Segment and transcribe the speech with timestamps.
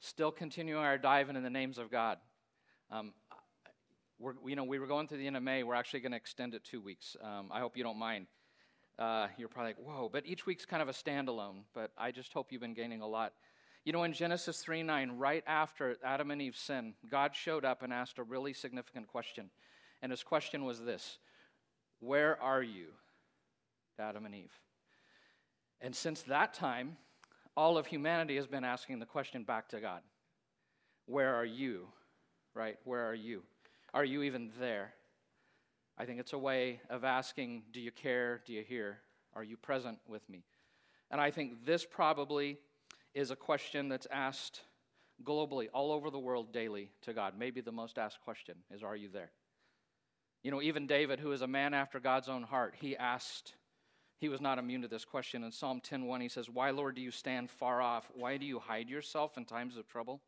[0.00, 2.18] still continuing our dive into the names of God.
[2.90, 3.12] Um,
[4.18, 5.62] we're, you know, we were going through the end of May.
[5.62, 7.16] We're actually going to extend it two weeks.
[7.22, 8.26] Um, I hope you don't mind.
[8.98, 11.62] Uh, you're probably like, whoa, but each week's kind of a standalone.
[11.72, 13.32] But I just hope you've been gaining a lot.
[13.84, 17.82] You know, in Genesis 3 9, right after Adam and Eve sinned, God showed up
[17.82, 19.50] and asked a really significant question.
[20.02, 21.18] And his question was this
[22.00, 22.88] Where are you,
[23.98, 24.52] Adam and Eve?
[25.80, 26.96] And since that time,
[27.58, 30.00] all of humanity has been asking the question back to God
[31.06, 31.88] Where are you?
[32.54, 32.76] Right?
[32.84, 33.42] Where are you?
[33.92, 34.94] Are you even there?
[35.98, 38.42] I think it's a way of asking, Do you care?
[38.46, 38.98] Do you hear?
[39.34, 40.44] Are you present with me?
[41.10, 42.58] And I think this probably
[43.12, 44.60] is a question that's asked
[45.24, 47.34] globally, all over the world, daily to God.
[47.36, 49.32] Maybe the most asked question is, Are you there?
[50.44, 53.54] You know, even David, who is a man after God's own heart, he asked,
[54.18, 55.44] he was not immune to this question.
[55.44, 58.10] In Psalm 10:1, he says, Why, Lord, do you stand far off?
[58.14, 60.20] Why do you hide yourself in times of trouble?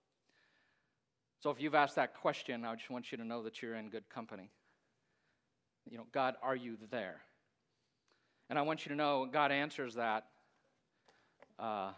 [1.40, 3.88] So if you've asked that question, I just want you to know that you're in
[3.88, 4.50] good company.
[5.90, 7.22] You know, God, are you there?
[8.48, 10.26] And I want you to know God answers that
[11.58, 11.92] uh,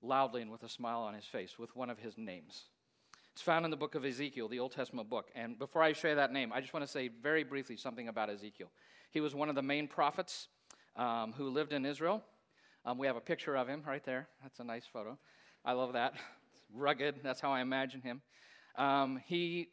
[0.00, 2.64] loudly and with a smile on his face with one of his names.
[3.32, 5.30] It's found in the book of Ezekiel, the Old Testament book.
[5.34, 8.30] And before I you that name, I just want to say very briefly something about
[8.30, 8.70] Ezekiel.
[9.10, 10.48] He was one of the main prophets
[10.96, 12.22] um, who lived in Israel.
[12.84, 14.28] Um, we have a picture of him right there.
[14.42, 15.18] That's a nice photo.
[15.64, 16.14] I love that.
[16.52, 17.20] It's rugged.
[17.22, 18.22] That's how I imagine him.
[18.76, 19.68] Um, he,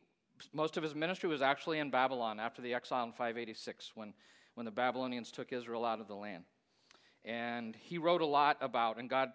[0.54, 4.14] most of his ministry was actually in Babylon after the exile in 586 when,
[4.56, 6.44] when the Babylonians took Israel out of the land.
[7.26, 9.30] And he wrote a lot about, and God,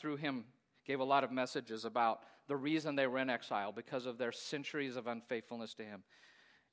[0.00, 0.44] through him,
[0.86, 4.32] gave a lot of messages about the reason they were in exile because of their
[4.32, 6.02] centuries of unfaithfulness to him.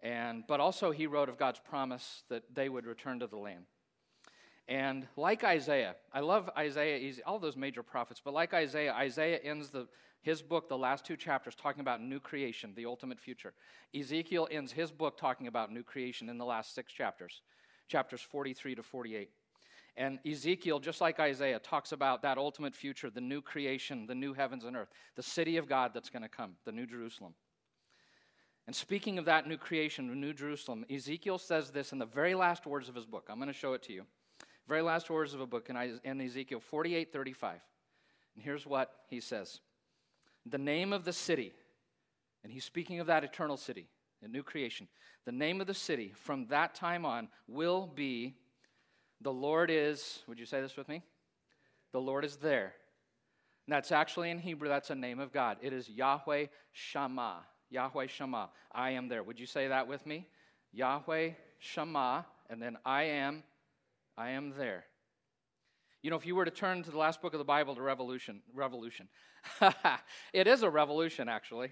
[0.01, 3.65] And, but also, he wrote of God's promise that they would return to the land.
[4.67, 9.69] And like Isaiah, I love Isaiah, all those major prophets, but like Isaiah, Isaiah ends
[9.69, 9.87] the,
[10.21, 13.53] his book, the last two chapters, talking about new creation, the ultimate future.
[13.97, 17.41] Ezekiel ends his book talking about new creation in the last six chapters,
[17.87, 19.29] chapters 43 to 48.
[19.95, 24.33] And Ezekiel, just like Isaiah, talks about that ultimate future, the new creation, the new
[24.33, 27.33] heavens and earth, the city of God that's going to come, the new Jerusalem.
[28.67, 32.35] And speaking of that new creation, the new Jerusalem, Ezekiel says this in the very
[32.35, 33.27] last words of his book.
[33.29, 34.03] I'm going to show it to you.
[34.67, 37.59] Very last words of a book in Ezekiel 48 35.
[38.35, 39.59] And here's what he says
[40.45, 41.53] The name of the city,
[42.43, 43.87] and he's speaking of that eternal city,
[44.23, 44.87] a new creation.
[45.25, 48.35] The name of the city from that time on will be
[49.21, 51.03] the Lord is, would you say this with me?
[51.91, 52.73] The Lord is there.
[53.65, 55.57] And that's actually in Hebrew, that's a name of God.
[55.61, 57.39] It is Yahweh Shammah.
[57.69, 58.49] Yahweh Shammah.
[58.71, 59.23] I am there.
[59.23, 60.27] Would you say that with me?
[60.71, 63.43] Yahweh Shammah, and then I am,
[64.17, 64.85] I am there.
[66.01, 67.81] You know, if you were to turn to the last book of the Bible to
[67.81, 69.07] Revolution, Revolution,
[70.33, 71.71] it is a revolution, actually.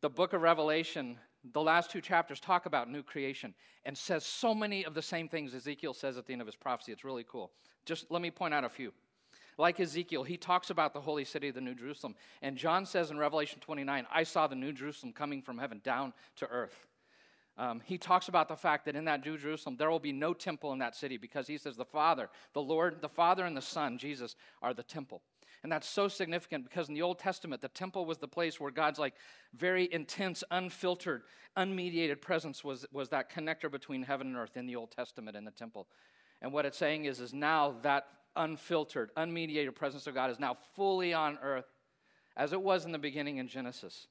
[0.00, 1.18] The book of Revelation
[1.52, 5.28] the last two chapters talk about new creation and says so many of the same
[5.28, 6.92] things Ezekiel says at the end of his prophecy.
[6.92, 7.50] It's really cool.
[7.84, 8.92] Just let me point out a few.
[9.58, 12.14] Like Ezekiel, he talks about the holy city of the New Jerusalem.
[12.42, 16.12] And John says in Revelation 29, I saw the New Jerusalem coming from heaven down
[16.36, 16.86] to earth.
[17.56, 20.34] Um, he talks about the fact that in that New Jerusalem, there will be no
[20.34, 23.62] temple in that city because he says the Father, the Lord, the Father and the
[23.62, 25.22] Son, Jesus, are the temple.
[25.62, 28.70] And that's so significant because in the Old Testament, the temple was the place where
[28.70, 29.14] God's like
[29.54, 31.22] very intense, unfiltered,
[31.56, 35.44] unmediated presence was, was that connector between heaven and earth in the Old Testament in
[35.44, 35.86] the temple.
[36.42, 40.58] And what it's saying is, is now that unfiltered, unmediated presence of God is now
[40.74, 41.64] fully on earth
[42.36, 44.08] as it was in the beginning in Genesis.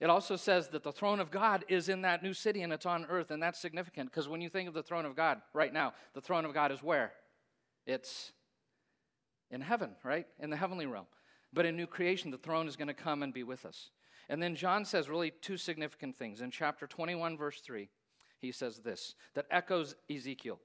[0.00, 2.86] It also says that the throne of God is in that new city and it's
[2.86, 5.72] on earth, and that's significant because when you think of the throne of God right
[5.72, 7.12] now, the throne of God is where?
[7.86, 8.32] It's
[9.50, 10.26] in heaven, right?
[10.40, 11.06] In the heavenly realm.
[11.52, 13.90] But in new creation, the throne is going to come and be with us.
[14.28, 16.40] And then John says really two significant things.
[16.40, 17.88] In chapter 21, verse 3,
[18.38, 20.58] he says this that echoes Ezekiel.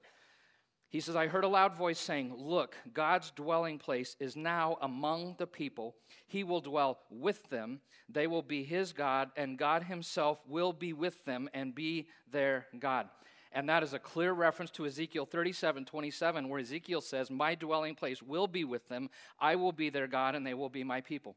[0.90, 5.36] He says, I heard a loud voice saying, Look, God's dwelling place is now among
[5.38, 5.94] the people.
[6.26, 7.80] He will dwell with them.
[8.08, 12.66] They will be his God, and God himself will be with them and be their
[12.80, 13.08] God.
[13.52, 17.94] And that is a clear reference to Ezekiel 37 27, where Ezekiel says, My dwelling
[17.94, 19.10] place will be with them.
[19.38, 21.36] I will be their God, and they will be my people.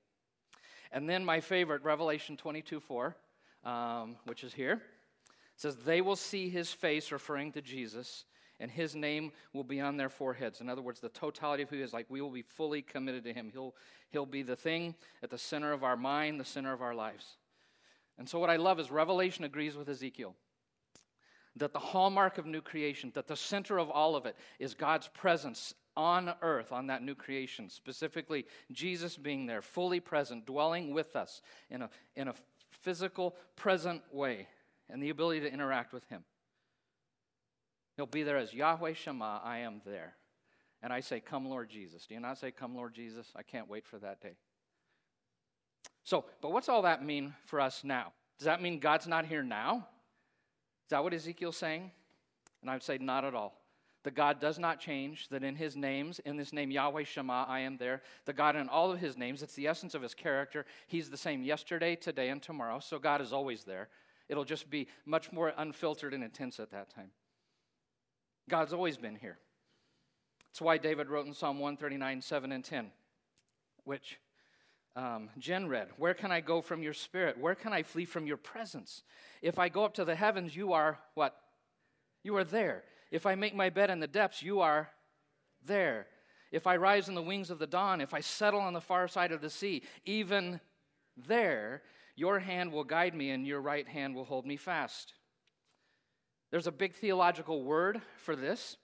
[0.91, 3.15] And then my favorite, Revelation 22 4,
[3.65, 4.81] um, which is here,
[5.55, 8.25] says, They will see his face, referring to Jesus,
[8.63, 10.61] and his name will be on their foreheads.
[10.61, 13.25] In other words, the totality of who he is, like we will be fully committed
[13.25, 13.49] to him.
[13.51, 13.75] He'll,
[14.09, 17.25] he'll be the thing at the center of our mind, the center of our lives.
[18.17, 20.33] And so, what I love is Revelation agrees with Ezekiel
[21.57, 25.09] that the hallmark of new creation, that the center of all of it is God's
[25.09, 31.17] presence on earth, on that new creation, specifically Jesus being there, fully present, dwelling with
[31.17, 32.33] us in a, in a
[32.71, 34.47] physical, present way,
[34.89, 36.23] and the ability to interact with Him.
[37.95, 40.15] He'll be there as Yahweh Shammah, I am there.
[40.81, 42.05] And I say, Come, Lord Jesus.
[42.05, 43.27] Do you not say, Come, Lord Jesus?
[43.35, 44.35] I can't wait for that day.
[46.03, 48.11] So, but what's all that mean for us now?
[48.37, 49.87] Does that mean God's not here now?
[50.85, 51.91] Is that what Ezekiel's saying?
[52.61, 53.63] And I would say, Not at all.
[54.03, 57.61] The God does not change, that in his names, in this name Yahweh Shammah, I
[57.61, 58.01] am there.
[58.25, 60.65] The God in all of his names, it's the essence of his character.
[60.87, 62.79] He's the same yesterday, today, and tomorrow.
[62.79, 63.87] So God is always there.
[64.27, 67.11] It'll just be much more unfiltered and intense at that time.
[68.49, 69.37] God's always been here.
[70.51, 72.91] That's why David wrote in Psalm 139, 7 and 10,
[73.85, 74.19] which
[74.95, 77.39] um, Jen read, Where can I go from your spirit?
[77.39, 79.03] Where can I flee from your presence?
[79.41, 81.35] If I go up to the heavens, you are what?
[82.23, 82.83] You are there.
[83.11, 84.89] If I make my bed in the depths, you are
[85.65, 86.07] there.
[86.51, 89.07] If I rise in the wings of the dawn, if I settle on the far
[89.07, 90.59] side of the sea, even
[91.17, 91.81] there,
[92.15, 95.13] your hand will guide me and your right hand will hold me fast.
[96.53, 98.77] There's a big theological word for this.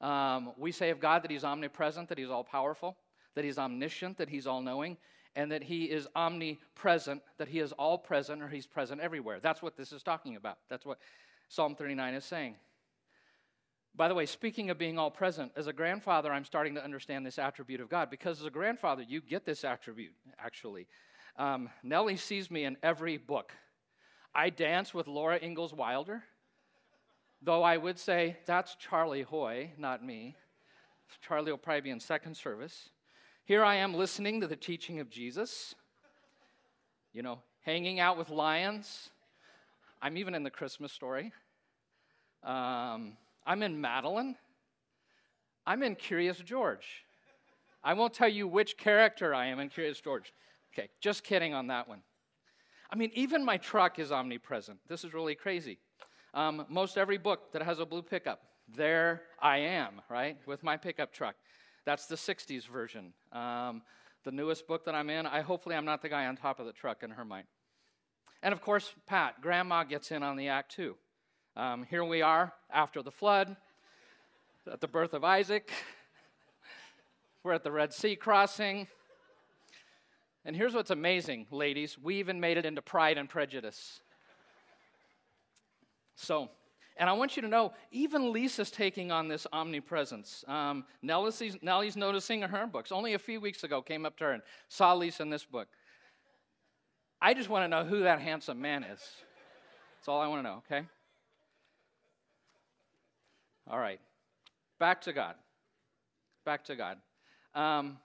[0.00, 2.96] Um, we say of God that He's omnipresent, that He's all powerful,
[3.34, 4.96] that He's omniscient, that He's all knowing,
[5.36, 9.38] and that He is omnipresent, that He is all present or He's present everywhere.
[9.38, 10.56] That's what this is talking about.
[10.70, 10.96] That's what
[11.50, 12.54] Psalm 39 is saying.
[13.94, 17.26] By the way, speaking of being all present, as a grandfather, I'm starting to understand
[17.26, 20.86] this attribute of God because as a grandfather, you get this attribute, actually.
[21.36, 23.52] Um, Nellie sees me in every book.
[24.34, 26.22] I dance with Laura Ingalls Wilder,
[27.42, 30.36] though I would say that's Charlie Hoy, not me.
[31.26, 32.90] Charlie will probably be in second service.
[33.44, 35.74] Here I am listening to the teaching of Jesus,
[37.12, 39.10] you know, hanging out with lions.
[40.00, 41.32] I'm even in the Christmas story.
[42.44, 43.16] Um,
[43.46, 44.36] I'm in Madeline.
[45.66, 47.04] I'm in Curious George.
[47.82, 50.32] I won't tell you which character I am in Curious George.
[50.72, 52.02] Okay, just kidding on that one.
[52.90, 54.78] I mean, even my truck is omnipresent.
[54.88, 55.78] This is really crazy.
[56.32, 58.42] Um, most every book that has a blue pickup,
[58.76, 61.34] there I am, right, with my pickup truck.
[61.84, 63.12] That's the 60s version.
[63.32, 63.82] Um,
[64.24, 66.66] the newest book that I'm in, I hopefully I'm not the guy on top of
[66.66, 67.46] the truck in her mind.
[68.42, 70.96] And of course, Pat, grandma gets in on the act too.
[71.56, 73.56] Um, here we are after the flood,
[74.70, 75.70] at the birth of Isaac.
[77.42, 78.86] We're at the Red Sea crossing.
[80.44, 84.00] And here's what's amazing, ladies we even made it into Pride and Prejudice.
[86.20, 86.50] So,
[86.98, 90.44] and I want you to know, even Lisa's taking on this omnipresence.
[90.46, 92.92] Um, Nellie's, Nellie's noticing in her books.
[92.92, 95.68] Only a few weeks ago, came up to her and saw Lisa in this book.
[97.22, 99.00] I just want to know who that handsome man is.
[99.00, 100.86] That's all I want to know, okay?
[103.68, 104.00] All right.
[104.78, 105.36] Back to God.
[106.44, 106.98] Back to God.
[107.54, 107.98] Um,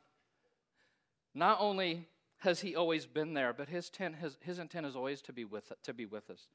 [1.34, 2.08] not only
[2.38, 5.74] has he always been there, but his, intent, his intent is always to be, with,
[5.84, 6.48] to be with us.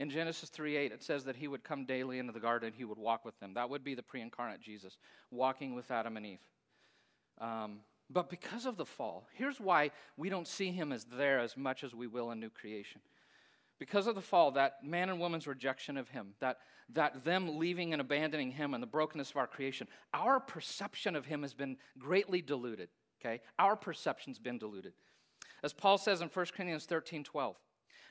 [0.00, 2.84] In Genesis 3 8, it says that he would come daily into the garden, he
[2.84, 3.52] would walk with them.
[3.52, 4.96] That would be the pre incarnate Jesus,
[5.30, 6.40] walking with Adam and Eve.
[7.38, 11.54] Um, but because of the fall, here's why we don't see him as there as
[11.54, 13.02] much as we will in new creation.
[13.78, 16.58] Because of the fall, that man and woman's rejection of him, that,
[16.94, 21.26] that them leaving and abandoning him and the brokenness of our creation, our perception of
[21.26, 22.88] him has been greatly diluted.
[23.20, 23.42] Okay?
[23.58, 24.94] Our perception's been diluted.
[25.62, 27.56] As Paul says in 1 Corinthians 13 12,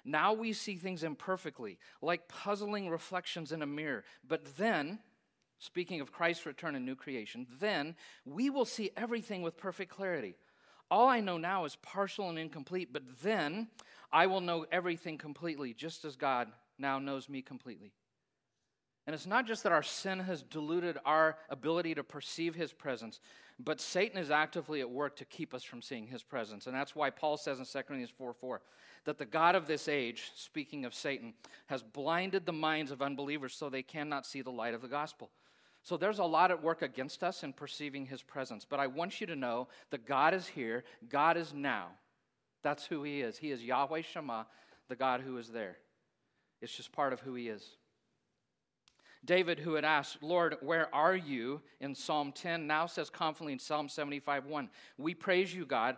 [0.06, 4.04] now we see things imperfectly, like puzzling reflections in a mirror.
[4.28, 5.00] But then,
[5.58, 10.36] speaking of Christ's return and new creation, then we will see everything with perfect clarity.
[10.92, 13.68] All I know now is partial and incomplete, but then
[14.12, 17.94] I will know everything completely, just as God now knows me completely.
[19.06, 23.20] And it's not just that our sin has diluted our ability to perceive his presence,
[23.58, 26.68] but Satan is actively at work to keep us from seeing his presence.
[26.68, 28.62] And that's why Paul says in 2 Corinthians 4 4
[29.06, 31.34] that the God of this age, speaking of Satan,
[31.68, 35.30] has blinded the minds of unbelievers so they cannot see the light of the gospel.
[35.82, 38.66] So there's a lot at work against us in perceiving his presence.
[38.66, 41.88] But I want you to know that God is here, God is now.
[42.62, 43.38] That's who he is.
[43.38, 44.48] He is Yahweh Shammah,
[44.90, 45.78] the God who is there.
[46.62, 47.78] It's just part of who he is.
[49.26, 53.60] David, who had asked, Lord, where are you in Psalm 10, now says confidently in
[53.60, 55.98] Psalm 75 1, We praise you, God.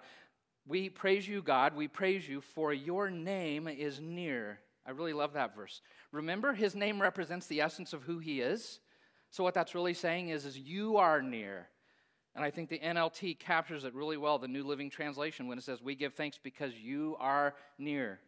[0.72, 1.76] We praise you, God.
[1.76, 4.62] We praise you, for your name is near.
[4.88, 5.82] I really love that verse.
[6.14, 8.80] Remember, his name represents the essence of who he is.
[9.32, 11.68] So, what that's really saying is, is you are near.
[12.36, 15.66] And I think the NLT captures it really well, the New Living Translation, when it
[15.66, 18.22] says, We give thanks because you are near.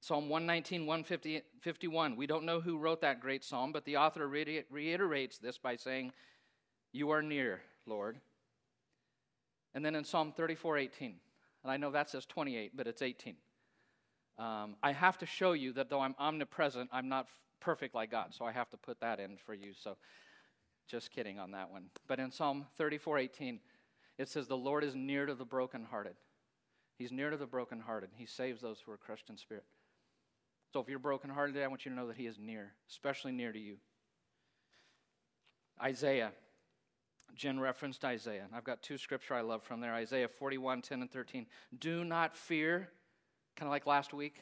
[0.00, 2.16] Psalm 119, 151.
[2.16, 6.12] We don't know who wrote that great psalm, but the author reiterates this by saying,
[6.92, 7.60] You are near.
[7.84, 8.20] Lord.
[9.74, 11.14] And then in Psalm 34 18,
[11.62, 13.36] and I know that says 28, but it's 18.
[14.38, 18.10] Um, I have to show you that though I'm omnipresent, I'm not f- perfect like
[18.10, 18.34] God.
[18.34, 19.72] So I have to put that in for you.
[19.74, 19.96] So
[20.88, 21.84] just kidding on that one.
[22.08, 23.60] But in Psalm 34 18,
[24.18, 26.14] it says, The Lord is near to the brokenhearted.
[26.98, 28.10] He's near to the brokenhearted.
[28.14, 29.64] He saves those who are crushed in spirit.
[30.72, 33.32] So if you're brokenhearted today, I want you to know that He is near, especially
[33.32, 33.76] near to you.
[35.82, 36.32] Isaiah.
[37.34, 38.46] Jen referenced Isaiah.
[38.54, 41.46] I've got two scripture I love from there Isaiah 41, 10 and 13.
[41.78, 42.88] Do not fear,
[43.56, 44.36] kind of like last week,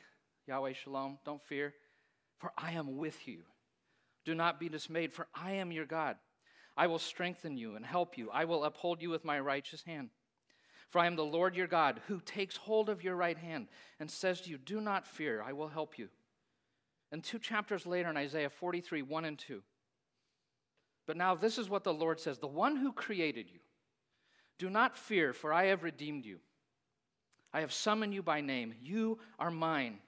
[0.47, 1.75] Yahweh Shalom, don't fear,
[2.39, 3.43] for I am with you.
[4.25, 6.17] Do not be dismayed, for I am your God.
[6.77, 8.31] I will strengthen you and help you.
[8.31, 10.11] I will uphold you with my righteous hand.
[10.89, 13.69] For I am the Lord your God, who takes hold of your right hand
[14.01, 16.09] and says to you, Do not fear, I will help you.
[17.11, 19.63] And two chapters later in Isaiah 43, 1 and 2.
[21.09, 23.59] But now this is what the Lord says The one who created you,
[24.59, 26.39] do not fear, for I have redeemed you.
[27.53, 28.75] I have summoned you by name.
[28.81, 29.99] You are mine.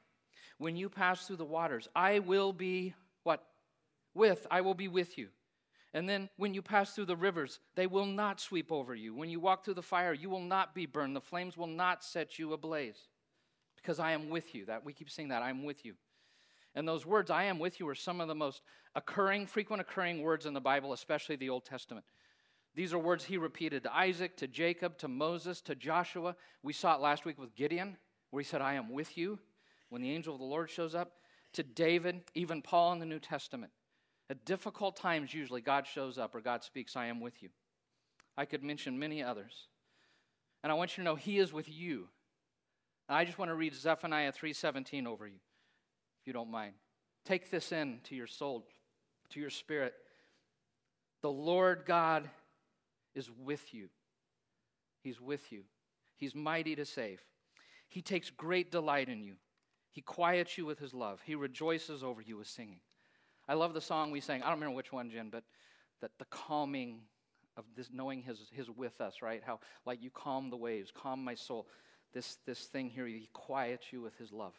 [0.59, 3.42] When you pass through the waters, I will be what?
[4.14, 5.28] With, I will be with you.
[5.95, 9.14] And then when you pass through the rivers, they will not sweep over you.
[9.14, 11.16] When you walk through the fire, you will not be burned.
[11.16, 13.09] The flames will not set you ablaze.
[13.76, 14.66] Because I am with you.
[14.66, 15.95] That we keep saying that, I am with you.
[16.74, 18.62] And those words, I am with you, are some of the most
[18.94, 22.06] occurring, frequent occurring words in the Bible, especially the Old Testament.
[22.74, 26.36] These are words he repeated to Isaac, to Jacob, to Moses, to Joshua.
[26.62, 27.96] We saw it last week with Gideon,
[28.30, 29.40] where he said, I am with you
[29.88, 31.12] when the angel of the Lord shows up.
[31.54, 33.72] To David, even Paul in the New Testament.
[34.28, 37.48] At difficult times, usually, God shows up or God speaks, I am with you.
[38.36, 39.66] I could mention many others.
[40.62, 42.06] And I want you to know He is with you.
[43.08, 45.40] And I just want to read Zephaniah 3.17 over you,
[46.20, 46.74] if you don't mind.
[47.24, 48.66] Take this in to your soul,
[49.30, 49.94] to your spirit.
[51.22, 52.28] The Lord God
[53.14, 53.88] is with you.
[55.02, 55.62] He's with you.
[56.16, 57.20] He's mighty to save.
[57.88, 59.34] He takes great delight in you.
[59.90, 61.20] He quiets you with his love.
[61.24, 62.80] He rejoices over you with singing.
[63.48, 64.42] I love the song we sang.
[64.42, 65.42] I don't remember which one, Jen, but
[66.00, 67.00] that the calming
[67.56, 69.42] of this knowing his, his with us, right?
[69.44, 71.66] How like you calm the waves, calm my soul.
[72.12, 74.54] This this thing here, he quiets you with his love.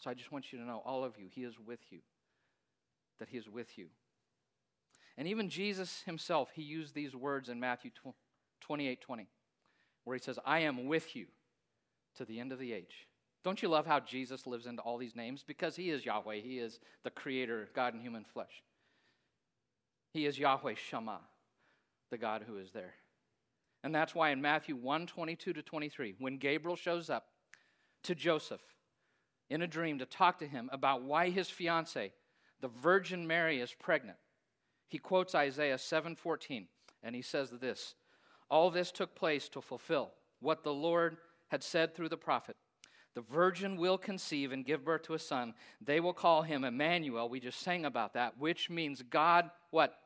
[0.00, 2.00] So I just want you to know, all of you, he is with you.
[3.18, 3.86] That he is with you.
[5.18, 7.90] And even Jesus himself, he used these words in Matthew
[8.62, 9.28] 28 20,
[10.04, 11.26] where he says, I am with you
[12.16, 13.06] to the end of the age.
[13.44, 15.44] Don't you love how Jesus lives into all these names?
[15.46, 18.62] Because he is Yahweh, he is the creator, God in human flesh.
[20.12, 21.20] He is Yahweh Shammah,
[22.10, 22.94] the God who is there.
[23.82, 27.26] And that's why in Matthew 1 22 to 23, when Gabriel shows up
[28.04, 28.60] to Joseph
[29.50, 32.12] in a dream to talk to him about why his fiancee,
[32.60, 34.16] the Virgin Mary, is pregnant,
[34.88, 36.66] he quotes Isaiah 7:14
[37.02, 37.94] and he says this,
[38.50, 41.16] all this took place to fulfill what the Lord
[41.48, 42.56] had said through the prophet.
[43.14, 45.54] The virgin will conceive and give birth to a son.
[45.80, 47.28] They will call him Emmanuel.
[47.28, 49.96] We just sang about that, which means God, what?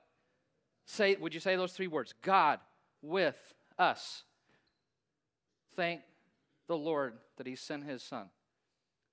[0.87, 2.15] Say, would you say those three words?
[2.23, 2.61] God
[3.03, 4.25] with us.
[5.77, 6.03] Thank
[6.67, 8.29] the Lord that he sent his son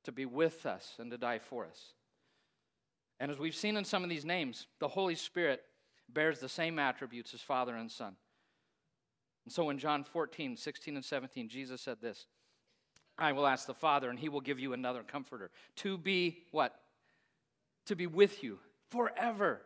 [0.04, 1.94] to be with us and to die for us.
[3.20, 5.62] And as we've seen in some of these names, the Holy Spirit
[6.10, 8.16] bears the same attributes as Father and Son.
[9.46, 12.26] And so in John 14, 16, and 17, Jesus said this.
[13.18, 16.74] I will ask the Father, and he will give you another comforter to be what?
[17.86, 19.62] To be with you forever.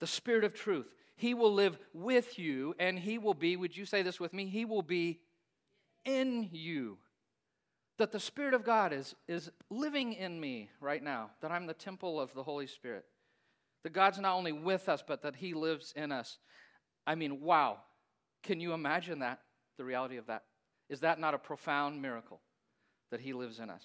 [0.00, 0.86] The Spirit of truth.
[1.16, 4.46] He will live with you, and he will be, would you say this with me?
[4.46, 5.20] He will be
[6.04, 6.98] in you.
[7.98, 11.74] That the Spirit of God is, is living in me right now, that I'm the
[11.74, 13.04] temple of the Holy Spirit.
[13.84, 16.38] That God's not only with us, but that He lives in us.
[17.06, 17.78] I mean, wow.
[18.42, 19.40] Can you imagine that?
[19.78, 20.44] The reality of that?
[20.88, 22.40] Is that not a profound miracle
[23.10, 23.84] that He lives in us?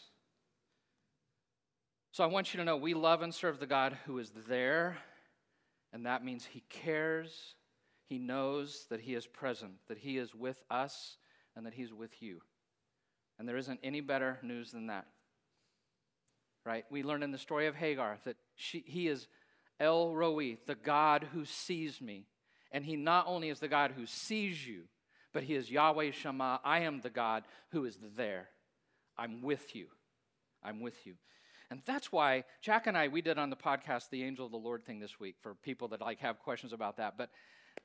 [2.12, 4.98] So I want you to know we love and serve the God who is there,
[5.94, 7.56] and that means He cares,
[8.08, 11.18] He knows that He is present, that He is with us,
[11.56, 12.42] and that He's with you.
[13.40, 15.08] And there isn't any better news than that.
[16.66, 16.86] Right?
[16.92, 19.28] We learn in the story of Hagar that she, He is
[19.80, 22.26] El Roi, the God who sees me.
[22.72, 24.84] And He not only is the God who sees you,
[25.34, 26.62] but he is Yahweh Shammah.
[26.64, 28.50] I am the God who is there.
[29.18, 29.88] I'm with you.
[30.64, 31.16] I'm with you.
[31.72, 34.58] And that's why Jack and I, we did on the podcast the angel of the
[34.58, 37.16] Lord thing this week for people that like have questions about that.
[37.18, 37.30] But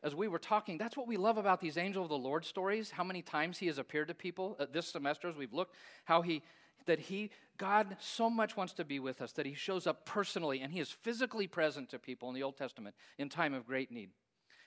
[0.02, 2.90] as we were talking, that's what we love about these angel of the Lord stories.
[2.90, 5.74] How many times he has appeared to people uh, this semester as we've looked,
[6.04, 6.42] how he
[6.86, 10.60] that he God so much wants to be with us that he shows up personally
[10.60, 13.90] and he is physically present to people in the Old Testament in time of great
[13.90, 14.10] need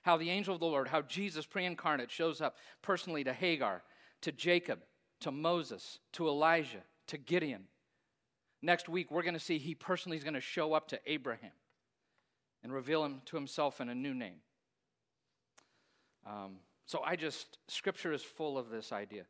[0.07, 3.83] how the angel of the Lord, how Jesus pre incarnate shows up personally to Hagar,
[4.21, 4.79] to Jacob,
[5.19, 7.65] to Moses, to Elijah, to Gideon.
[8.61, 11.51] Next week, we're going to see he personally is going to show up to Abraham
[12.63, 14.37] and reveal him to himself in a new name.
[16.27, 19.23] Um, so I just, Scripture is full of this idea.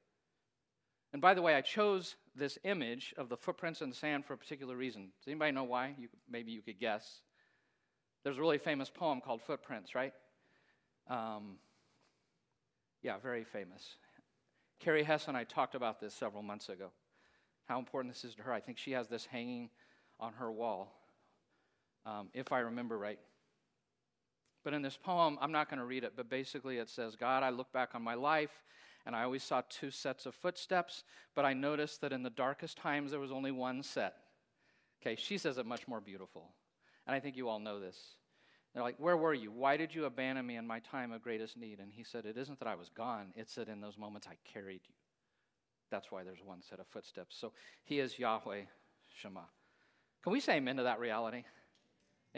[1.14, 4.34] And by the way, I chose this image of the footprints in the sand for
[4.34, 5.12] a particular reason.
[5.20, 5.96] Does anybody know why?
[5.98, 7.22] You, maybe you could guess.
[8.24, 10.14] There's a really famous poem called Footprints, right?
[11.10, 11.58] Um,
[13.02, 13.96] yeah, very famous.
[14.80, 16.92] Carrie Hess and I talked about this several months ago,
[17.66, 18.54] how important this is to her.
[18.54, 19.70] I think she has this hanging
[20.20, 20.94] on her wall,
[22.06, 23.20] um, if I remember right.
[24.64, 27.44] But in this poem, I'm not going to read it, but basically it says, God,
[27.44, 28.64] I look back on my life
[29.06, 31.04] and I always saw two sets of footsteps,
[31.36, 34.16] but I noticed that in the darkest times there was only one set.
[35.02, 36.50] Okay, she says it much more beautiful.
[37.06, 37.98] And I think you all know this.
[38.74, 39.52] They're like, Where were you?
[39.52, 41.80] Why did you abandon me in my time of greatest need?
[41.80, 44.36] And he said, It isn't that I was gone, it's that in those moments I
[44.52, 44.94] carried you.
[45.90, 47.38] That's why there's one set of footsteps.
[47.40, 47.54] So
[47.86, 48.64] he is Yahweh
[49.22, 49.48] Shammah.
[50.22, 51.46] Can we say amen to that reality?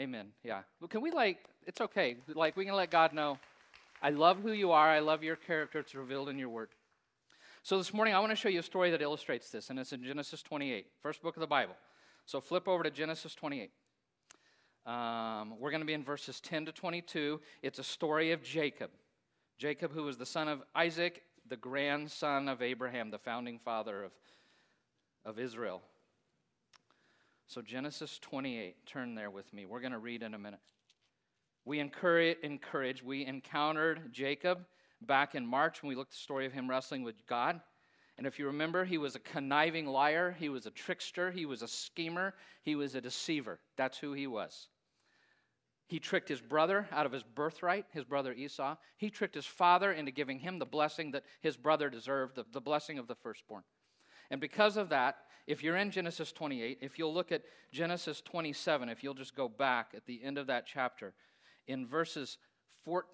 [0.00, 0.28] Amen.
[0.42, 0.62] Yeah.
[0.88, 2.16] Can we like, it's okay.
[2.34, 3.38] Like, we can let God know,
[4.02, 4.88] I love who you are.
[4.88, 5.78] I love your character.
[5.78, 6.70] It's revealed in your word.
[7.62, 9.92] So this morning, I want to show you a story that illustrates this, and it's
[9.92, 11.74] in Genesis 28, first book of the Bible.
[12.24, 13.70] So flip over to Genesis 28.
[14.86, 17.38] Um, we're going to be in verses 10 to 22.
[17.62, 18.90] It's a story of Jacob.
[19.58, 24.12] Jacob, who was the son of Isaac, the grandson of Abraham, the founding father of,
[25.26, 25.82] of Israel.
[27.50, 29.66] So, Genesis 28, turn there with me.
[29.66, 30.60] We're going to read in a minute.
[31.64, 34.64] We encourage, encourage, we encountered Jacob
[35.02, 37.60] back in March when we looked at the story of him wrestling with God.
[38.16, 41.62] And if you remember, he was a conniving liar, he was a trickster, he was
[41.62, 43.58] a schemer, he was a deceiver.
[43.76, 44.68] That's who he was.
[45.88, 48.76] He tricked his brother out of his birthright, his brother Esau.
[48.96, 52.60] He tricked his father into giving him the blessing that his brother deserved, the, the
[52.60, 53.64] blessing of the firstborn.
[54.30, 58.88] And because of that, if you're in Genesis 28, if you'll look at Genesis 27,
[58.88, 61.12] if you'll just go back at the end of that chapter,
[61.66, 62.38] in verses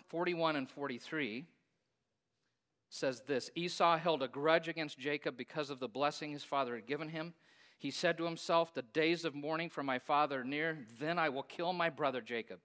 [0.09, 1.46] 41 and 43,
[2.88, 6.87] says this Esau held a grudge against Jacob because of the blessing his father had
[6.87, 7.35] given him.
[7.79, 11.29] He said to himself, The days of mourning for my father are near, then I
[11.29, 12.61] will kill my brother Jacob.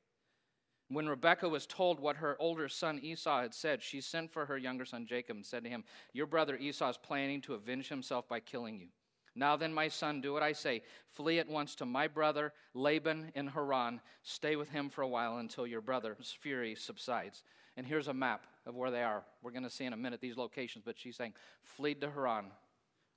[0.92, 4.58] When Rebekah was told what her older son Esau had said, she sent for her
[4.58, 8.28] younger son Jacob and said to him, Your brother Esau is planning to avenge himself
[8.28, 8.88] by killing you.
[9.34, 10.82] Now then, my son, do what I say.
[11.08, 14.02] Flee at once to my brother Laban in Haran.
[14.24, 17.44] Stay with him for a while until your brother's fury subsides.
[17.78, 19.24] And here's a map of where they are.
[19.42, 22.48] We're going to see in a minute these locations, but she's saying, Flee to Haran,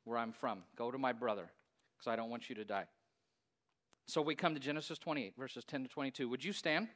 [0.04, 0.60] where I'm from.
[0.76, 1.50] Go to my brother,
[1.96, 2.84] because I don't want you to die.
[4.06, 6.28] So we come to Genesis 28, verses 10 to 22.
[6.28, 6.86] Would you stand?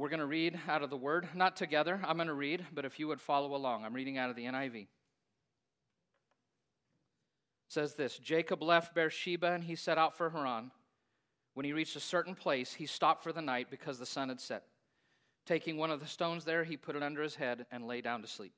[0.00, 2.00] We're going to read out of the Word, not together.
[2.02, 4.46] I'm going to read, but if you would follow along, I'm reading out of the
[4.46, 4.74] NIV.
[4.74, 4.88] It
[7.68, 10.70] says this Jacob left Beersheba and he set out for Haran.
[11.52, 14.40] When he reached a certain place, he stopped for the night because the sun had
[14.40, 14.62] set.
[15.44, 18.22] Taking one of the stones there, he put it under his head and lay down
[18.22, 18.54] to sleep.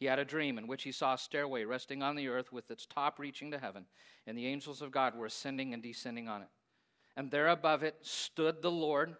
[0.00, 2.72] He had a dream in which he saw a stairway resting on the earth with
[2.72, 3.84] its top reaching to heaven,
[4.26, 6.48] and the angels of God were ascending and descending on it.
[7.16, 9.14] And there above it stood the Lord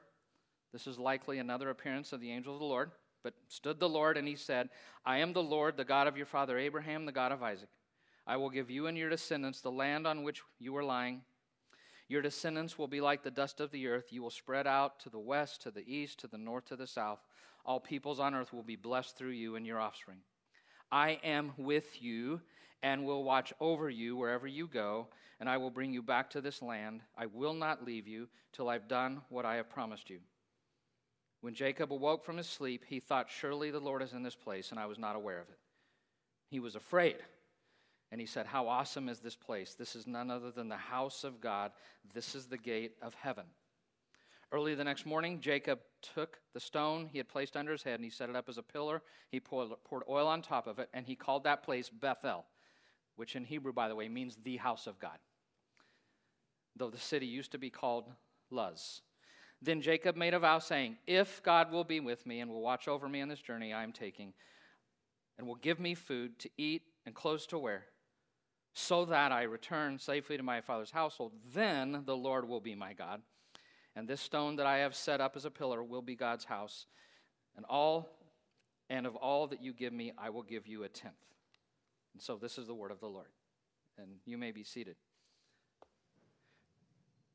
[0.72, 2.90] this is likely another appearance of the angel of the Lord.
[3.22, 4.70] But stood the Lord, and he said,
[5.04, 7.68] I am the Lord, the God of your father Abraham, the God of Isaac.
[8.26, 11.22] I will give you and your descendants the land on which you are lying.
[12.08, 14.06] Your descendants will be like the dust of the earth.
[14.10, 16.86] You will spread out to the west, to the east, to the north, to the
[16.86, 17.20] south.
[17.64, 20.18] All peoples on earth will be blessed through you and your offspring.
[20.90, 22.40] I am with you
[22.82, 26.40] and will watch over you wherever you go, and I will bring you back to
[26.40, 27.02] this land.
[27.16, 30.20] I will not leave you till I've done what I have promised you.
[31.40, 34.70] When Jacob awoke from his sleep, he thought, Surely the Lord is in this place,
[34.70, 35.58] and I was not aware of it.
[36.50, 37.16] He was afraid.
[38.12, 39.74] And he said, How awesome is this place?
[39.74, 41.72] This is none other than the house of God.
[42.12, 43.46] This is the gate of heaven.
[44.52, 48.04] Early the next morning, Jacob took the stone he had placed under his head and
[48.04, 49.00] he set it up as a pillar.
[49.30, 49.70] He poured,
[50.08, 52.44] oil on top of it, and he called that place Bethel,
[53.14, 55.18] which in Hebrew, by the way, means the house of God.
[56.74, 58.10] Though the city used to be called
[58.50, 59.02] Luz.
[59.62, 62.88] Then Jacob made a vow, saying, If God will be with me and will watch
[62.88, 64.32] over me on this journey I am taking,
[65.36, 67.86] and will give me food to eat and clothes to wear,
[68.72, 72.92] so that I return safely to my father's household, then the Lord will be my
[72.92, 73.20] God.
[73.96, 76.86] And this stone that I have set up as a pillar will be God's house.
[77.56, 78.08] And all
[78.88, 81.14] and of all that you give me, I will give you a tenth.
[82.12, 83.28] And so this is the word of the Lord.
[83.98, 84.96] And you may be seated.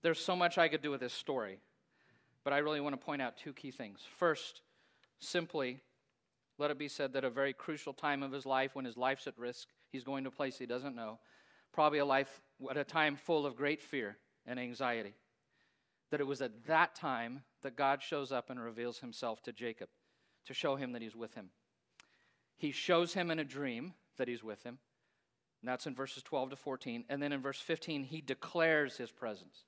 [0.02, 1.60] There's so much I could do with this story.
[2.46, 4.02] But I really want to point out two key things.
[4.18, 4.62] First,
[5.20, 5.82] simply,
[6.60, 9.26] let it be said that a very crucial time of his life when his life's
[9.28, 11.20] at risk, he's going to a place he doesn't know,
[11.74, 15.16] probably a life at a time full of great fear and anxiety.
[16.12, 19.90] That it was at that time that God shows up and reveals himself to Jacob
[20.46, 21.50] to show him that he's with him.
[22.56, 24.78] He shows him in a dream that he's with him.
[25.62, 27.06] And that's in verses 12 to 14.
[27.10, 29.66] And then in verse 15, he declares his presence.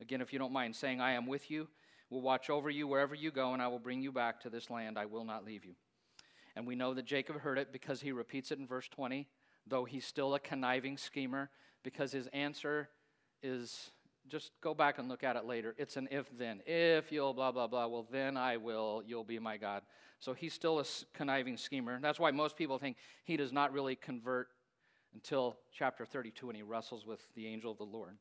[0.00, 1.68] Again, if you don't mind saying, I am with you,
[2.10, 4.70] will watch over you wherever you go, and I will bring you back to this
[4.70, 4.98] land.
[4.98, 5.74] I will not leave you.
[6.56, 9.28] And we know that Jacob heard it because he repeats it in verse 20,
[9.66, 11.50] though he's still a conniving schemer,
[11.82, 12.88] because his answer
[13.42, 13.90] is
[14.28, 15.74] just go back and look at it later.
[15.78, 16.60] It's an if then.
[16.66, 19.82] If you'll blah, blah, blah, well, then I will, you'll be my God.
[20.20, 21.98] So he's still a conniving schemer.
[22.00, 24.48] That's why most people think he does not really convert
[25.14, 28.16] until chapter 32 when he wrestles with the angel of the Lord.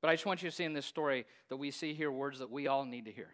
[0.00, 2.38] But I just want you to see in this story that we see here words
[2.38, 3.30] that we all need to hear.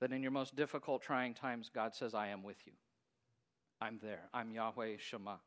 [0.00, 2.72] That in your most difficult, trying times, God says, I am with you.
[3.80, 4.28] I'm there.
[4.34, 5.40] I'm Yahweh Shammah.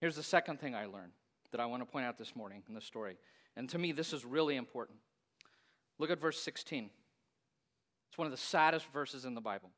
[0.00, 1.12] Here's the second thing I learned
[1.52, 3.16] that I want to point out this morning in the story.
[3.56, 4.98] And to me, this is really important.
[5.98, 6.90] Look at verse 16.
[8.08, 9.70] It's one of the saddest verses in the Bible.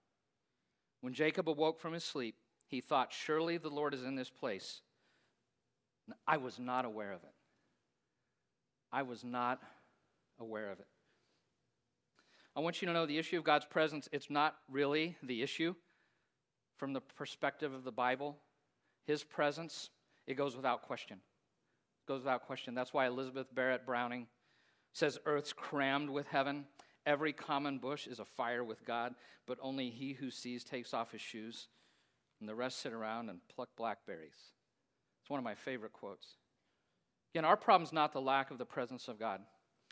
[1.03, 4.81] When Jacob awoke from his sleep, he thought, Surely the Lord is in this place.
[6.27, 7.35] I was not aware of it.
[8.95, 9.61] I was not
[10.39, 10.87] aware of it.
[12.57, 15.75] I want you to know the issue of God's presence, it's not really the issue
[16.79, 18.39] from the perspective of the Bible.
[19.07, 19.91] His presence,
[20.27, 21.21] it goes without question
[22.07, 22.75] goes without question.
[22.75, 24.27] That's why Elizabeth Barrett Browning
[24.93, 26.67] says earth's crammed with heaven.
[27.07, 29.15] Every common bush is afire with God,
[29.47, 31.69] but only he who sees takes off his shoes,
[32.41, 34.53] and the rest sit around and pluck blackberries.
[35.21, 36.37] It's one of my favorite quotes.
[37.35, 39.40] Again, our problem is not the lack of the presence of God.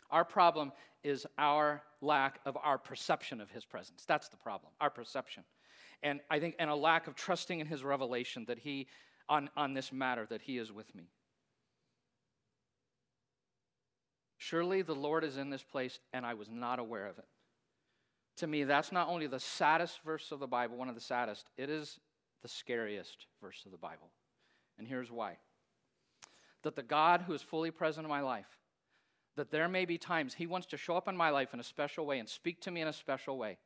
[0.09, 0.71] Our problem
[1.03, 4.05] is our lack of our perception of his presence.
[4.07, 5.43] That's the problem, our perception.
[6.01, 8.87] And I think, and a lack of trusting in his revelation that he,
[9.27, 11.09] on, on this matter, that he is with me.
[14.37, 17.25] Surely the Lord is in this place, and I was not aware of it.
[18.37, 21.49] To me, that's not only the saddest verse of the Bible, one of the saddest,
[21.57, 21.99] it is
[22.41, 24.11] the scariest verse of the Bible.
[24.77, 25.37] And here's why
[26.63, 28.59] that the God who is fully present in my life,
[29.35, 31.63] that there may be times He wants to show up in my life in a
[31.63, 33.57] special way and speak to me in a special way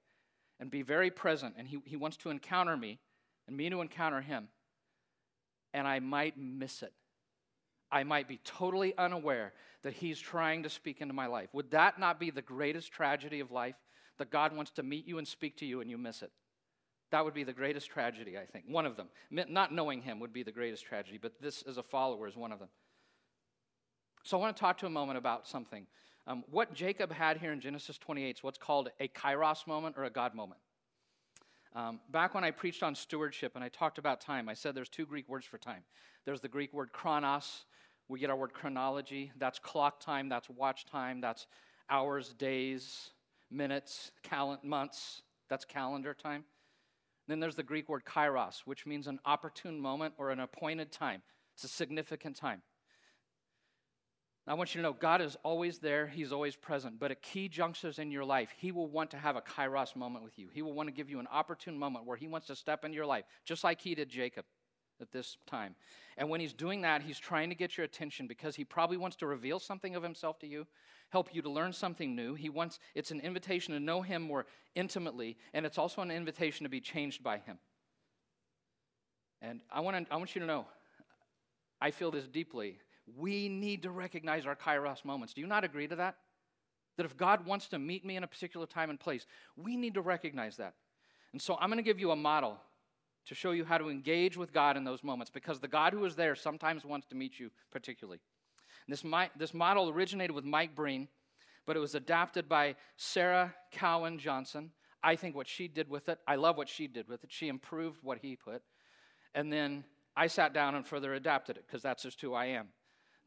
[0.60, 3.00] and be very present, and He, he wants to encounter me
[3.48, 4.50] and me to encounter Him,
[5.74, 6.94] and I might miss it.
[7.92, 11.50] I might be totally unaware that He's trying to speak into my life.
[11.54, 13.76] Would that not be the greatest tragedy of life?
[14.18, 16.32] That God wants to meet you and speak to you and you miss it.
[17.12, 18.66] That would be the greatest tragedy, I think.
[18.68, 19.08] One of them.
[19.30, 22.52] Not knowing Him would be the greatest tragedy, but this as a follower is one
[22.52, 22.70] of them.
[24.28, 25.88] So I want to talk to a moment about something.
[26.28, 30.04] Um, what Jacob had here in Genesis 28 is what's called a kairos moment or
[30.04, 30.60] a God moment.
[31.74, 34.90] Um, back when I preached on stewardship and I talked about time, I said there's
[34.90, 35.84] two Greek words for time.
[36.26, 37.64] There's the Greek word chronos,
[38.10, 39.32] we get our word chronology.
[39.38, 41.48] That's clock time, that's watch time, that's
[41.90, 43.12] hours, days,
[43.50, 45.22] minutes, cal- months.
[45.50, 46.44] That's calendar time.
[47.30, 51.22] Then there's the Greek word kairos, which means an opportune moment or an appointed time.
[51.54, 52.62] It's a significant time.
[54.48, 57.00] I want you to know God is always there, He's always present.
[57.00, 60.24] But at key junctures in your life, He will want to have a kairos moment
[60.24, 60.48] with you.
[60.54, 62.96] He will want to give you an opportune moment where He wants to step into
[62.96, 64.46] your life, just like He did Jacob
[65.02, 65.76] at this time.
[66.18, 69.18] And when he's doing that, he's trying to get your attention because he probably wants
[69.18, 70.66] to reveal something of himself to you,
[71.10, 72.34] help you to learn something new.
[72.34, 76.64] He wants it's an invitation to know him more intimately, and it's also an invitation
[76.64, 77.60] to be changed by him.
[79.42, 80.66] And I want to, I want you to know,
[81.80, 82.80] I feel this deeply.
[83.16, 85.34] We need to recognize our kairos moments.
[85.34, 86.18] Do you not agree to that?
[86.98, 89.94] That if God wants to meet me in a particular time and place, we need
[89.94, 90.74] to recognize that.
[91.32, 92.58] And so I'm going to give you a model
[93.28, 96.04] to show you how to engage with God in those moments because the God who
[96.06, 98.20] is there sometimes wants to meet you particularly.
[98.88, 99.04] This,
[99.38, 101.10] this model originated with Mike Breen,
[101.66, 104.72] but it was adapted by Sarah Cowan Johnson.
[105.04, 107.32] I think what she did with it, I love what she did with it.
[107.32, 108.64] She improved what he put.
[109.36, 109.84] And then
[110.16, 112.68] I sat down and further adapted it because that's just who I am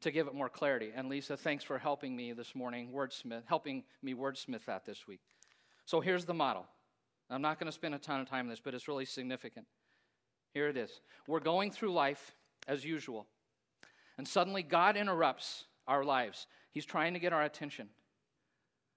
[0.01, 0.93] to give it more clarity.
[0.95, 5.21] And Lisa, thanks for helping me this morning, wordsmith, helping me wordsmith that this week.
[5.85, 6.67] So here's the model.
[7.29, 9.67] I'm not going to spend a ton of time on this, but it's really significant.
[10.53, 11.01] Here it is.
[11.29, 12.35] We're going through life
[12.67, 13.27] as usual,
[14.19, 16.47] and suddenly God interrupts our lives.
[16.73, 17.89] He's trying to get our attention.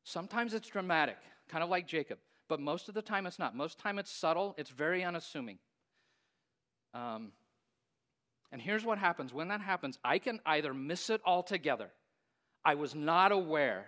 [0.03, 2.17] Sometimes it's dramatic, kind of like Jacob,
[2.49, 3.55] but most of the time it's not.
[3.55, 5.59] Most time it's subtle, it's very unassuming.
[6.93, 7.31] Um,
[8.53, 11.89] and here's what happens when that happens I can either miss it altogether.
[12.63, 13.87] I was not aware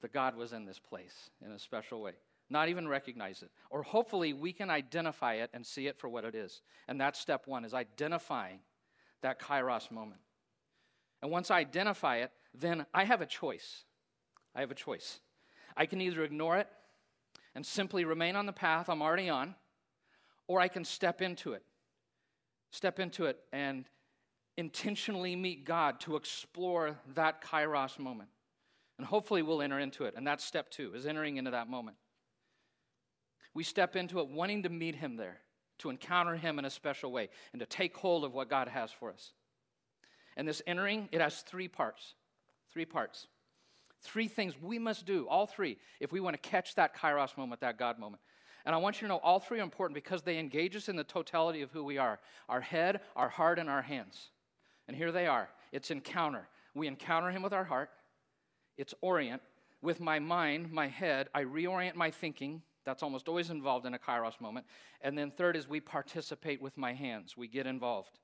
[0.00, 2.12] that God was in this place in a special way.
[2.48, 3.50] not even recognize it.
[3.70, 6.62] Or hopefully we can identify it and see it for what it is.
[6.86, 8.60] And that's step one is identifying
[9.22, 10.20] that kairos moment.
[11.20, 13.82] And once I identify it, then I have a choice.
[14.54, 15.18] I have a choice.
[15.76, 16.68] I can either ignore it
[17.56, 19.56] and simply remain on the path I'm already on,
[20.46, 21.64] or I can step into it.
[22.76, 23.86] Step into it and
[24.58, 28.28] intentionally meet God to explore that kairos moment.
[28.98, 30.12] And hopefully we'll enter into it.
[30.14, 31.96] And that's step two, is entering into that moment.
[33.54, 35.38] We step into it wanting to meet him there,
[35.78, 38.90] to encounter him in a special way, and to take hold of what God has
[38.90, 39.32] for us.
[40.36, 42.12] And this entering, it has three parts.
[42.74, 43.26] Three parts.
[44.02, 47.62] Three things we must do, all three, if we want to catch that kairos moment,
[47.62, 48.20] that God moment.
[48.66, 50.96] And I want you to know all three are important because they engage us in
[50.96, 54.30] the totality of who we are our head, our heart, and our hands.
[54.88, 56.48] And here they are it's encounter.
[56.74, 57.90] We encounter Him with our heart,
[58.76, 59.40] it's orient.
[59.82, 62.62] With my mind, my head, I reorient my thinking.
[62.84, 64.66] That's almost always involved in a kairos moment.
[65.00, 68.18] And then third is we participate with my hands, we get involved.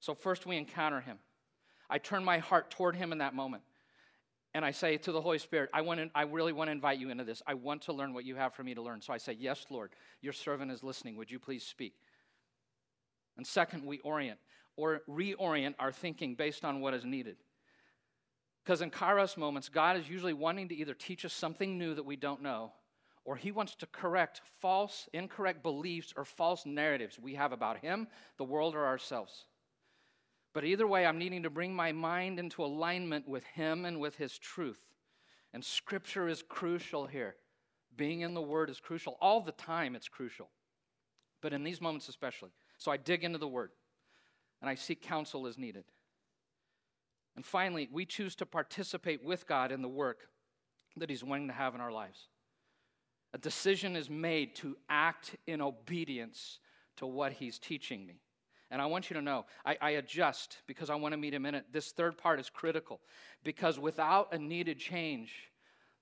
[0.00, 1.18] So first we encounter Him.
[1.88, 3.62] I turn my heart toward Him in that moment.
[4.54, 6.98] And I say to the Holy Spirit, I, want to, I really want to invite
[6.98, 7.42] you into this.
[7.46, 9.00] I want to learn what you have for me to learn.
[9.00, 11.16] So I say, Yes, Lord, your servant is listening.
[11.16, 11.94] Would you please speak?
[13.36, 14.38] And second, we orient
[14.76, 17.36] or reorient our thinking based on what is needed.
[18.64, 22.04] Because in Kairos moments, God is usually wanting to either teach us something new that
[22.04, 22.72] we don't know,
[23.24, 28.06] or He wants to correct false, incorrect beliefs or false narratives we have about Him,
[28.36, 29.46] the world, or ourselves.
[30.52, 34.16] But either way, I'm needing to bring my mind into alignment with Him and with
[34.16, 34.80] His truth.
[35.54, 37.36] And Scripture is crucial here.
[37.96, 39.16] Being in the Word is crucial.
[39.20, 40.50] All the time, it's crucial.
[41.40, 42.50] But in these moments, especially.
[42.78, 43.70] So I dig into the Word
[44.60, 45.84] and I seek counsel as needed.
[47.34, 50.28] And finally, we choose to participate with God in the work
[50.96, 52.28] that He's wanting to have in our lives.
[53.34, 56.58] A decision is made to act in obedience
[56.96, 58.20] to what He's teaching me.
[58.72, 61.44] And I want you to know, I, I, adjust because I want to meet him
[61.44, 61.66] in it.
[61.70, 63.00] This third part is critical
[63.44, 65.50] because without a needed change,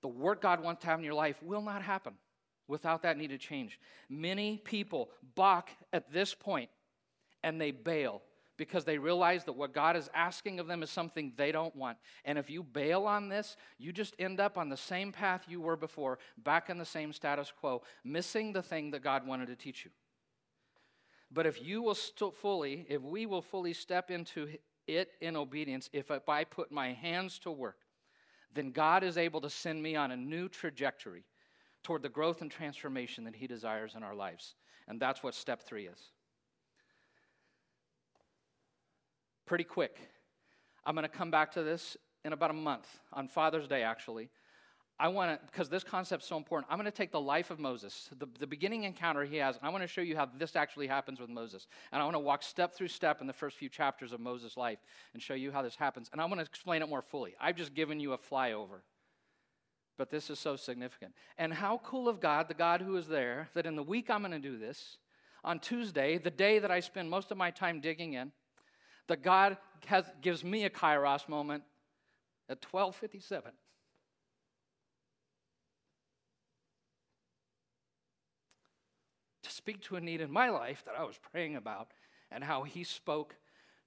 [0.01, 2.13] the work God wants to have in your life will not happen
[2.69, 3.77] without that needed change.
[4.09, 6.69] Many people balk at this point
[7.43, 8.21] and they bail
[8.55, 11.97] because they realize that what God is asking of them is something they don't want.
[12.23, 15.59] And if you bail on this, you just end up on the same path you
[15.59, 19.57] were before, back in the same status quo, missing the thing that God wanted to
[19.57, 19.91] teach you.
[21.31, 24.49] But if you will st- fully, if we will fully step into
[24.87, 27.77] it in obedience, if I put my hands to work,
[28.53, 31.23] then God is able to send me on a new trajectory
[31.83, 34.55] toward the growth and transformation that He desires in our lives.
[34.87, 36.11] And that's what step three is.
[39.51, 39.99] pretty quick.
[40.85, 44.29] I'm going to come back to this in about a month, on Father's Day, actually.
[45.01, 47.49] I want to, because this concept is so important, I'm going to take the life
[47.49, 50.29] of Moses, the, the beginning encounter he has, and I want to show you how
[50.37, 51.65] this actually happens with Moses.
[51.91, 54.57] And I want to walk step through step in the first few chapters of Moses'
[54.57, 54.77] life
[55.13, 56.11] and show you how this happens.
[56.11, 57.33] And I want to explain it more fully.
[57.41, 58.81] I've just given you a flyover.
[59.97, 61.13] But this is so significant.
[61.35, 64.21] And how cool of God, the God who is there, that in the week I'm
[64.21, 64.97] going to do this,
[65.43, 68.31] on Tuesday, the day that I spend most of my time digging in,
[69.07, 71.63] that God has, gives me a kairos moment
[72.47, 73.51] at 1257.
[79.43, 81.89] To speak to a need in my life that I was praying about
[82.31, 83.35] and how he spoke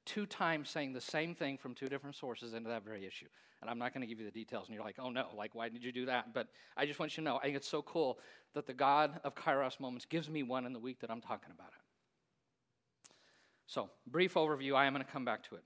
[0.07, 3.27] two times saying the same thing from two different sources into that very issue.
[3.61, 5.55] And I'm not going to give you the details, and you're like, oh no, like,
[5.55, 6.35] why did you do that?
[6.35, 8.19] But I just want you to know, I think it's so cool
[8.53, 11.51] that the God of Kairos moments gives me one in the week that I'm talking
[11.53, 11.81] about it.
[13.67, 14.77] So, brief overview.
[14.77, 15.65] I am going to come back to it.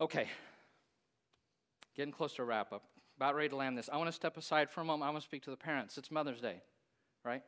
[0.00, 0.28] Okay.
[1.94, 2.84] Getting close to a wrap up.
[3.18, 3.90] About ready to land this.
[3.92, 5.06] I want to step aside for a moment.
[5.06, 5.98] I want to speak to the parents.
[5.98, 6.62] It's Mother's Day,
[7.22, 7.42] right?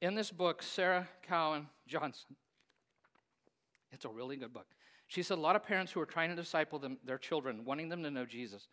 [0.00, 2.36] In this book, Sarah Cowan Johnson,
[3.92, 4.66] it's a really good book.
[5.06, 7.88] She said a lot of parents who are trying to disciple them, their children, wanting
[7.88, 8.68] them to know Jesus,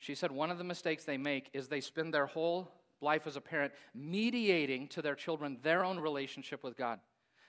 [0.00, 3.36] she said one of the mistakes they make is they spend their whole life as
[3.36, 7.00] a parent mediating to their children their own relationship with God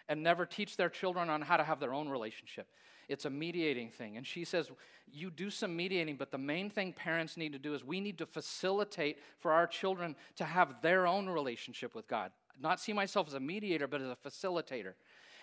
[0.10, 2.68] and never teach their children on how to have their own relationship.
[3.08, 4.18] It's a mediating thing.
[4.18, 4.70] And she says,
[5.10, 8.18] You do some mediating, but the main thing parents need to do is we need
[8.18, 12.32] to facilitate for our children to have their own relationship with God.
[12.62, 14.94] Not see myself as a mediator, but as a facilitator.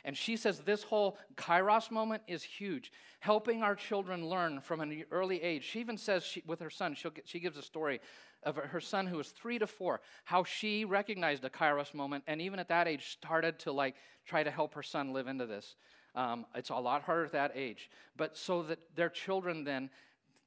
[0.05, 5.05] And she says this whole kairos moment is huge, helping our children learn from an
[5.11, 5.65] early age.
[5.65, 8.01] She even says she, with her son, get, she gives a story
[8.45, 12.41] of her son who was three to four, how she recognized a kairos moment, and
[12.41, 15.75] even at that age started to like try to help her son live into this.
[16.15, 19.91] Um, it's a lot harder at that age, but so that their children then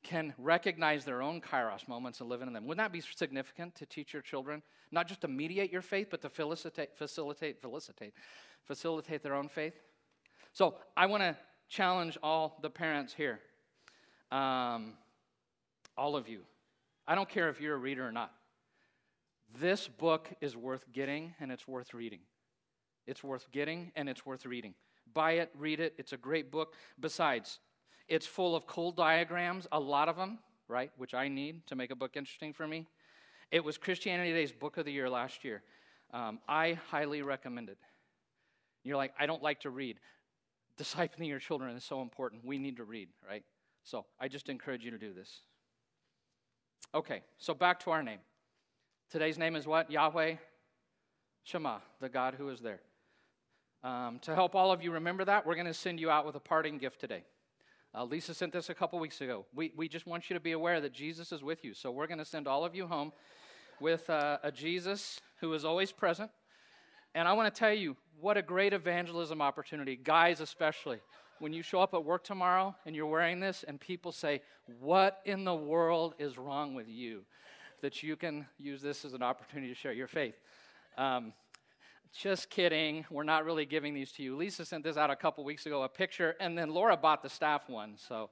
[0.04, 2.66] can recognize their own kairos moments and live in them.
[2.66, 4.64] Wouldn't that be significant to teach your children?
[4.92, 8.14] Not just to mediate your faith, but to facilitate, facilitate, facilitate,
[8.66, 9.74] facilitate their own faith?
[10.54, 11.38] So I want to
[11.70, 13.40] challenge all the parents here,
[14.32, 14.94] um,
[15.98, 16.42] all of you.
[17.08, 18.32] I don't care if you're a reader or not.
[19.60, 22.20] This book is worth getting and it's worth reading.
[23.08, 24.74] It's worth getting and it's worth reading.
[25.14, 25.94] Buy it, read it.
[25.98, 26.76] It's a great book.
[27.00, 27.60] Besides,
[28.08, 31.92] it's full of cool diagrams, a lot of them, right, which I need to make
[31.92, 32.88] a book interesting for me.
[33.52, 35.62] It was Christianity Today's book of the year last year.
[36.14, 37.78] Um, I highly recommend it.
[38.84, 40.00] You're like, I don't like to read.
[40.78, 42.46] Discipling your children is so important.
[42.46, 43.44] We need to read, right?
[43.84, 45.42] So I just encourage you to do this.
[46.94, 48.20] Okay, so back to our name.
[49.10, 49.92] Today's name is what?
[49.92, 50.36] Yahweh
[51.44, 52.82] Shammah, the God who is there.
[53.84, 56.36] Um, to help all of you remember that, we're going to send you out with
[56.36, 57.24] a parting gift today.
[57.94, 59.46] Uh, Lisa sent this a couple weeks ago.
[59.54, 61.74] We, we just want you to be aware that Jesus is with you.
[61.74, 63.12] So we're going to send all of you home
[63.82, 66.32] with uh, a Jesus who is always present.
[67.14, 71.00] And I want to tell you what a great evangelism opportunity, guys especially.
[71.40, 74.42] When you show up at work tomorrow and you're wearing this, and people say,
[74.80, 77.24] What in the world is wrong with you?
[77.82, 80.36] That you can use this as an opportunity to share your faith.
[80.98, 81.34] Um,
[82.12, 83.06] just kidding.
[83.10, 84.36] We're not really giving these to you.
[84.36, 87.30] Lisa sent this out a couple weeks ago, a picture, and then Laura bought the
[87.30, 87.96] staff one.
[87.98, 88.30] So,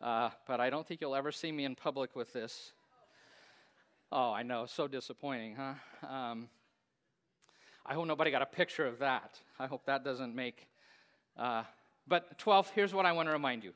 [0.00, 2.72] uh, but I don't think you'll ever see me in public with this.
[4.12, 4.66] Oh, I know.
[4.66, 6.08] So disappointing, huh?
[6.08, 6.48] Um,
[7.84, 9.38] I hope nobody got a picture of that.
[9.58, 10.68] I hope that doesn't make.
[11.36, 11.64] Uh,
[12.06, 13.72] but 12th, here's what I want to remind you.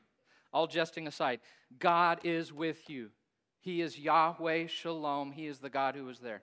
[0.53, 1.41] All jesting aside,
[1.79, 3.09] God is with you.
[3.59, 5.31] He is Yahweh Shalom.
[5.31, 6.41] He is the God who is there.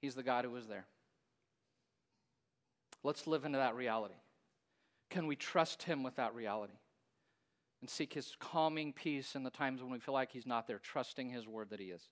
[0.00, 0.86] He's the God who is there.
[3.02, 4.14] Let's live into that reality.
[5.08, 6.74] Can we trust Him with that reality?
[7.80, 10.78] And seek His calming peace in the times when we feel like He's not there,
[10.78, 12.08] trusting His word that He is.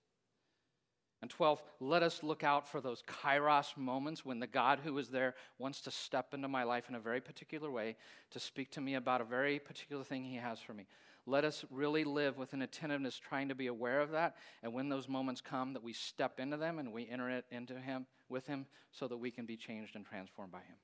[1.21, 5.09] And 12, let us look out for those kairos moments when the God who is
[5.09, 7.97] there wants to step into my life in a very particular way
[8.31, 10.87] to speak to me about a very particular thing He has for me.
[11.25, 14.35] Let us really live with an attentiveness, trying to be aware of that.
[14.63, 17.75] And when those moments come, that we step into them and we enter it into
[17.79, 20.75] Him with Him so that we can be changed and transformed by Him.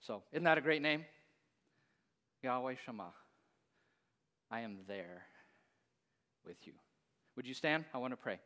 [0.00, 1.04] So, isn't that a great name?
[2.42, 3.12] Yahweh Shammah.
[4.50, 5.22] I am there
[6.44, 6.72] with you.
[7.36, 7.84] Would you stand?
[7.94, 8.40] I want to pray.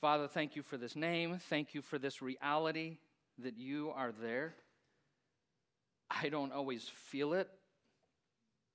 [0.00, 1.38] Father, thank you for this name.
[1.50, 2.96] Thank you for this reality
[3.38, 4.54] that you are there.
[6.10, 7.48] I don't always feel it.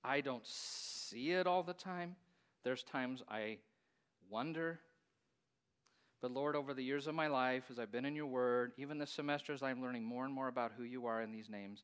[0.02, 2.16] I don't see it all the time.
[2.64, 3.58] There's times I
[4.30, 4.80] wonder.
[6.22, 8.98] But Lord, over the years of my life, as I've been in your word, even
[8.98, 11.82] the semesters, I'm learning more and more about who you are in these names.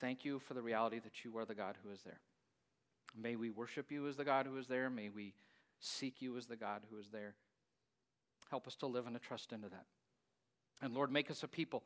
[0.00, 2.20] Thank you for the reality that you are the God who is there.
[3.16, 4.88] May we worship you as the God who is there.
[4.88, 5.34] May we
[5.80, 7.34] seek you as the God who is there.
[8.50, 9.86] Help us to live and to trust into that.
[10.80, 11.82] And Lord, make us a people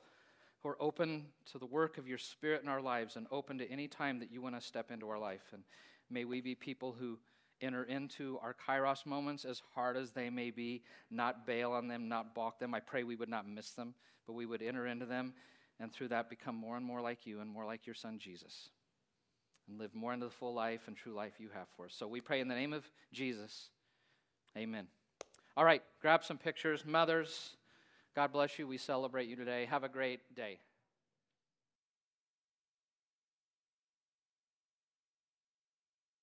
[0.63, 3.71] who are open to the work of your Spirit in our lives and open to
[3.71, 5.53] any time that you want to step into our life.
[5.53, 5.63] And
[6.11, 7.19] may we be people who
[7.61, 12.09] enter into our kairos moments, as hard as they may be, not bail on them,
[12.09, 12.75] not balk them.
[12.75, 13.95] I pray we would not miss them,
[14.27, 15.35] but we would enter into them
[15.81, 18.71] and through that become more and more like you and more like your son Jesus
[19.69, 21.95] and live more into the full life and true life you have for us.
[21.97, 23.71] So we pray in the name of Jesus.
[24.57, 24.87] Amen.
[25.57, 26.85] All right, grab some pictures.
[26.87, 27.57] Mothers,
[28.15, 28.67] God bless you.
[28.67, 29.67] We celebrate you today.
[29.71, 30.59] Have a great day.